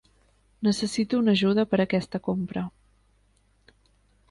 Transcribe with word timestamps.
Necessito 0.67 1.19
una 1.23 1.35
ajuda 1.37 1.67
per 1.75 1.81
aquesta 1.85 2.23
compra. 2.29 2.65